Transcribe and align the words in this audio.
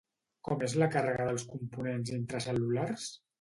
Com 0.47 0.63
és 0.67 0.73
la 0.83 0.87
càrrega 0.95 1.27
dels 1.27 1.45
components 1.51 2.15
intracel·lulars? 2.17 3.07